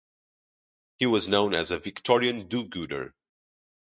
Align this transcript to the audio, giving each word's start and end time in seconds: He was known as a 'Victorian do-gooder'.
He 0.97 1.05
was 1.05 1.27
known 1.27 1.53
as 1.53 1.69
a 1.69 1.77
'Victorian 1.77 2.47
do-gooder'. 2.47 3.13